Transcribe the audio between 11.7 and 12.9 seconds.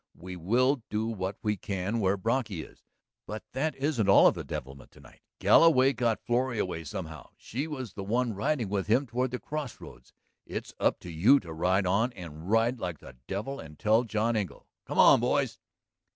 on and ride